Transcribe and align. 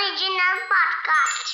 Original 0.00 0.60
podcast. 0.68 1.48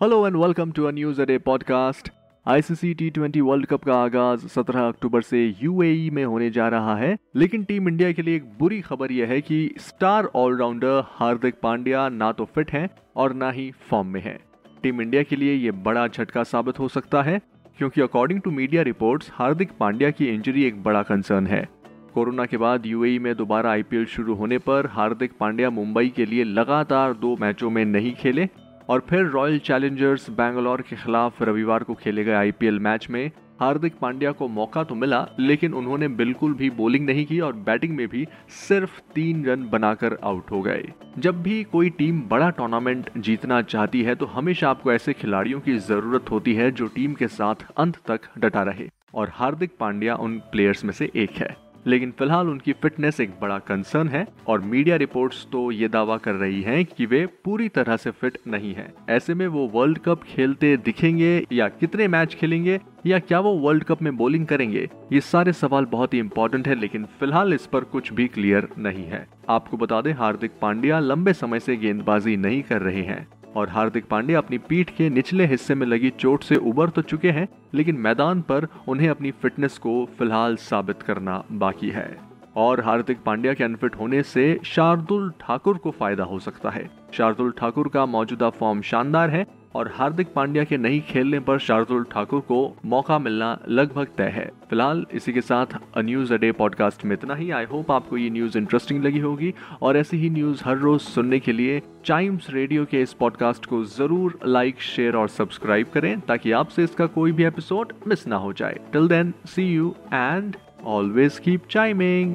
Hello 0.00 0.26
and 0.26 0.36
welcome 0.36 0.70
to 0.72 0.84
a 0.84 0.90
news 0.90 1.20
a 1.22 1.24
day 1.24 1.36
podcast 1.38 2.08
ICC 2.46 2.92
T 2.94 3.08
twenty 3.10 3.40
world 3.40 3.66
cup 3.66 3.84
का 3.84 3.94
आगाज़ 3.94 4.46
17 4.48 4.88
अक्टूबर 4.88 5.22
से 5.22 5.42
UAE 5.62 6.08
में 6.10 6.24
होने 6.24 6.50
जा 6.50 6.68
रहा 6.68 6.96
है 6.96 7.16
लेकिन 7.36 7.64
टीम 7.64 7.88
इंडिया 7.88 8.12
के 8.12 8.22
लिए 8.22 8.36
एक 8.36 8.44
बुरी 8.58 8.80
खबर 8.80 9.12
यह 9.12 9.28
है 9.28 9.40
कि 9.40 9.74
स्टार 9.78 10.30
ऑलराउंडर 10.34 11.02
हार्दिक 11.10 11.60
पांड्या 11.62 12.08
ना 12.08 12.32
तो 12.32 12.44
फिट 12.54 12.70
हैं 12.70 12.88
और 13.16 13.32
ना 13.34 13.50
ही 13.50 13.70
फॉर्म 13.90 14.06
में 14.06 14.20
हैं। 14.20 14.38
टीम 14.82 15.02
इंडिया 15.02 15.22
के 15.22 15.36
लिए 15.36 15.54
ये 15.54 15.70
बड़ा 15.70 16.06
झटका 16.08 16.42
साबित 16.44 16.78
हो 16.78 16.88
सकता 16.88 17.22
है, 17.22 17.40
क्योंकि 17.78 18.00
according 18.00 18.40
to 18.40 18.50
media 18.50 18.82
reports 18.82 19.30
Hardik 19.34 19.76
Pandya 19.80 20.10
की 20.10 20.28
इंजरी 20.28 20.64
एक 20.64 20.82
बड़ा 20.82 21.02
कंसर्न 21.02 21.46
है 21.46 21.66
कोरोना 22.14 22.44
के 22.46 22.56
बाद 22.56 22.86
यूएई 22.86 23.18
में 23.18 23.34
दोबारा 23.36 23.70
आईपीएल 23.70 24.04
शुरू 24.06 24.34
होने 24.34 24.58
पर 24.58 24.86
हार्दिक 24.86 25.32
पांड्या 25.40 25.70
मुंबई 25.70 26.08
के 26.08 26.26
लिए 26.26 26.44
लगातार 26.44 27.12
दो 27.14 27.36
मैचों 27.36 27.70
में 27.70 27.84
नहीं 27.84 28.14
खेले 28.14 28.48
और 28.88 29.06
फिर 29.08 29.26
रॉयल 29.26 29.58
चैलेंजर्स 29.58 30.28
बैंगलोर 30.30 30.80
के 30.80 30.96
खिलाफ 30.96 31.42
रविवार 31.42 31.82
को 31.82 31.94
खेले 31.94 32.24
गए 32.24 32.34
आईपीएल 32.34 32.78
मैच 32.78 33.06
में 33.10 33.30
हार्दिक 33.60 33.94
पांड्या 34.00 34.30
को 34.32 34.46
मौका 34.48 34.82
तो 34.84 34.94
मिला, 34.94 35.26
लेकिन 35.40 35.74
उन्होंने 35.74 36.08
बिल्कुल 36.10 36.54
भी 36.54 36.70
बॉलिंग 36.70 37.04
नहीं 37.06 37.24
की 37.26 37.38
और 37.40 37.52
बैटिंग 37.66 37.96
में 37.96 38.06
भी 38.08 38.26
सिर्फ़ 38.48 38.98
तीन 39.14 39.44
रन 39.44 39.68
बनाकर 39.68 40.18
आउट 40.24 40.50
हो 40.50 40.62
गए। 40.62 40.88
जब 41.18 41.42
भी 41.42 41.62
कोई 41.64 41.90
टीम 41.90 42.20
बड़ा 42.22 42.50
टूर्नामेंट 42.50 43.10
जीतना 43.18 43.60
चाहती 43.62 44.02
है 44.02 44.14
तो 44.14 44.26
हमेशा 44.26 44.70
आपको 44.70 44.92
ऐसे 44.92 45.12
खिलाड़ियों 45.12 45.60
की 45.60 45.78
ज़रूरत 45.80 46.30
होती 46.30 46.54
है 46.54 46.70
जो 46.70 46.86
टीम 46.86 47.14
के 47.14 47.28
साथ 47.28 47.64
अंत 47.76 47.98
तक 48.06 48.28
डटा 48.38 48.62
रहे। 48.62 48.88
और 49.14 49.30
हार्दिक 49.34 49.76
पांड्या 49.80 50.14
उन 50.16 50.38
प्लेयर्स 50.52 50.84
में 50.84 50.92
से 50.92 51.10
एक 51.16 51.30
है। 51.30 51.56
लेकिन 51.86 52.10
फ़िलहाल 52.10 52.48
उनकी 52.48 52.72
फिटनेस 52.72 53.20
एक 53.20 53.30
बड़ा 53.40 53.58
कंसर्न 53.58 54.08
है 54.08 54.26
और 54.46 54.60
मीडिया 54.60 54.96
रिपोर्ट्स 54.96 55.46
तो 55.52 55.70
ये 55.70 55.88
दावा 55.88 56.16
कर 56.16 56.34
रही 56.34 56.62
हैं 56.62 56.84
कि 56.84 57.06
वे 57.06 57.24
पूरी 57.44 57.68
तरह 57.68 57.96
से 57.96 58.10
फिट 58.10 58.38
नहीं 58.48 58.74
हैं। 58.74 58.92
ऐसे 59.10 59.34
में 59.34 59.46
वो 59.46 59.66
वर्ल्ड 59.68 59.98
कप 59.98 60.22
खेलते 60.22 60.76
दिखेंगे 60.76 61.46
या 61.52 61.68
कितने 61.68 62.08
मैच 62.08 62.34
खेलेंगे 62.34 62.80
या 63.06 63.18
क्या 63.18 63.40
वो 63.40 63.52
वर्ल्ड 63.58 63.84
कप 63.84 64.02
में 64.02 64.16
बॉलिंग 64.16 64.46
करेंगे? 64.46 64.88
ये 65.12 65.20
सारे 65.20 65.52
सवाल 65.52 65.84
बहुत 65.84 66.14
ही 66.14 66.18
इंपॉर्टेंट 66.18 66.68
है, 66.68 66.74
लेकिन 66.74 67.04
फ़िलहाल 67.20 67.54
इस 67.54 67.66
पर 67.66 67.84
कुछ 67.84 68.12
भी 68.12 68.26
क्लियर 68.26 68.68
नहीं 68.78 69.04
है। 69.04 69.26
आपको 69.48 69.76
बता 69.76 70.00
दें, 70.00 70.12
हार्दिक 70.12 70.52
पांड्या 70.60 70.98
लंबे 71.00 71.32
समय 71.32 71.60
से 71.60 71.76
गेंदबाजी 71.76 72.36
नहीं 72.36 72.62
कर 72.62 72.82
रहे 72.82 73.02
हैं। 73.02 73.26
और 73.56 73.68
हार्दिक 73.68 74.04
पांड्या 74.04 74.38
अपनी 74.38 74.58
पीठ 74.58 74.90
के 74.90 75.08
निचले 75.10 75.46
हिस्से 75.46 75.74
में 75.74 75.86
लगी 75.86 76.10
चोट 76.10 76.42
से 76.42 76.56
उबर 76.56 76.88
तो 76.88 77.02
चुके 77.02 77.30
हैं, 77.30 77.48
लेकिन 77.74 77.96
मैदान 77.96 78.40
पर 78.40 78.66
उन्हें 78.88 79.08
अपनी 79.08 79.30
फिटनेस 79.30 79.78
को 79.78 80.04
फ़िलहाल 80.18 80.56
साबित 80.56 81.02
करना 81.02 81.42
बाकी 81.52 81.88
है। 81.88 82.10
और 82.56 82.80
हार्दिक 82.80 83.22
पांड्या 83.22 83.54
के 83.54 83.64
अनफिट 83.64 83.94
होने 83.96 84.22
से 84.22 84.60
शार्दुल 84.64 85.30
ठाकुर 85.40 85.76
को 85.76 85.90
फ़ायदा 85.90 86.24
हो 86.24 86.38
सकता 86.38 86.70
है। 86.70 86.88
शार्दुल 87.12 87.50
ठाकुर 87.50 87.88
का 87.88 88.06
मौजूदा 88.06 88.50
फॉर्म 88.50 88.80
शानदार 88.82 89.30
है 89.30 89.46
और 89.74 89.90
हार्दिक 89.94 90.32
पांड्या 90.34 90.64
के 90.64 90.76
नहीं 90.76 91.00
खेलने 91.00 91.40
पर 91.40 91.58
शार्दुल 91.58 92.04
ठाकुर 92.04 92.40
को 92.40 92.60
मौका 92.84 93.18
मिलना 93.18 93.58
लगभग 93.68 94.08
तय 94.18 94.28
है। 94.28 94.50
फ़िलहाल 94.70 95.04
इसी 95.12 95.32
के 95.32 95.40
साथ 95.40 95.66
a 95.96 96.00
news 96.00 96.34
a 96.34 96.36
day 96.36 96.52
podcast 96.52 97.04
में 97.04 97.12
इतना 97.16 97.34
ही। 97.34 97.50
आई 97.50 97.64
होप 97.64 97.90
आपको 97.90 98.16
ये 98.16 98.30
न्यूज़ 98.30 98.58
इंटरेस्टिंग 98.58 99.04
लगी 99.04 99.18
होगी 99.18 99.52
और 99.82 99.96
ऐसी 99.96 100.16
ही 100.16 100.30
न्यूज़ 100.30 100.62
हर 100.64 100.76
रोज 100.78 101.00
सुनने 101.00 101.40
के 101.40 101.52
लिए 101.52 101.80
टाइम्स 102.08 102.50
रेडियो 102.50 102.84
के 102.84 103.02
इस 103.02 103.12
पॉडकास्ट 103.12 103.66
को 103.66 103.82
ज़रूर 103.84 104.38
लाइक 104.46 104.80
शेयर 104.82 105.16
और 105.16 105.28
सब्सक्राइब 105.28 105.86
करें 105.94 106.20
ताकि 106.20 106.52
आपसे 106.52 106.84
इसका 106.84 107.06
कोई 107.06 107.32
भी 107.32 107.44
एपिसोड 107.44 107.92
मिस 108.06 108.26
ना 108.26 108.36
हो 108.36 108.52
जाए। 108.52 108.78
Till 108.92 109.08
then 109.08 109.32
see 109.46 109.72
you 109.74 109.94
and 110.12 110.56
always 110.84 111.38
keep 111.38 111.66
chiming 111.70 112.34